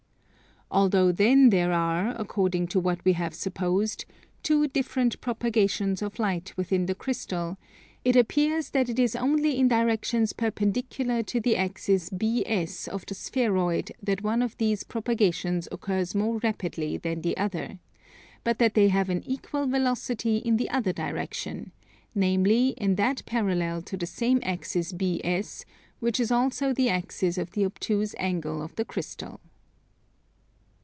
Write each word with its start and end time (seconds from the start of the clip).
Although 0.73 1.11
then 1.11 1.49
there 1.49 1.73
are, 1.73 2.15
according 2.17 2.67
to 2.67 2.79
what 2.79 3.03
we 3.03 3.11
have 3.11 3.33
supposed, 3.35 4.05
two 4.41 4.69
different 4.69 5.19
propagations 5.19 6.01
of 6.01 6.17
light 6.17 6.53
within 6.55 6.85
the 6.85 6.95
crystal, 6.95 7.57
it 8.05 8.15
appears 8.15 8.69
that 8.69 8.87
it 8.87 8.97
is 8.97 9.13
only 9.13 9.57
in 9.59 9.67
directions 9.67 10.31
perpendicular 10.31 11.23
to 11.23 11.41
the 11.41 11.57
axis 11.57 12.09
BS 12.09 12.87
of 12.87 13.05
the 13.05 13.13
spheroid 13.15 13.91
that 14.01 14.23
one 14.23 14.41
of 14.41 14.55
these 14.55 14.85
propagations 14.85 15.67
occurs 15.73 16.15
more 16.15 16.37
rapidly 16.37 16.95
than 16.95 17.19
the 17.19 17.35
other; 17.35 17.79
but 18.45 18.57
that 18.59 18.73
they 18.73 18.87
have 18.87 19.09
an 19.09 19.23
equal 19.27 19.67
velocity 19.67 20.37
in 20.37 20.55
the 20.55 20.69
other 20.69 20.93
direction, 20.93 21.73
namely, 22.15 22.69
in 22.77 22.95
that 22.95 23.23
parallel 23.25 23.81
to 23.81 23.97
the 23.97 24.05
same 24.07 24.39
axis 24.43 24.93
BS, 24.93 25.65
which 25.99 26.17
is 26.17 26.31
also 26.31 26.71
the 26.71 26.87
axis 26.87 27.37
of 27.37 27.51
the 27.51 27.65
obtuse 27.65 28.15
angle 28.17 28.61
of 28.61 28.73
the 28.77 28.85
crystal. 28.85 29.41